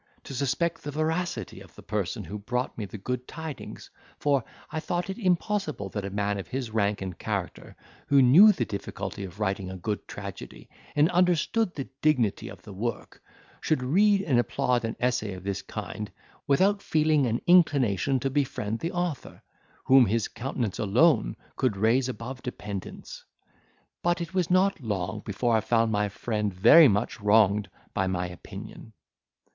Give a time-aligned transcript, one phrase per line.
[0.23, 4.79] to suspect the veracity of the person who brought me the good tidings; for I
[4.79, 7.75] thought it impossible that a man of his rank and character,
[8.07, 12.73] who knew the difficulty of writing a good tragedy, and understood the dignity of the
[12.73, 13.21] work,
[13.61, 16.11] should read and applaud an essay of this kind,
[16.47, 19.43] without feeling an inclination to befriend the author,
[19.85, 23.23] whom his countenance alone could raise above dependence.
[24.01, 28.27] But it was not long before I found my friend very much wronged by my
[28.27, 28.93] opinion.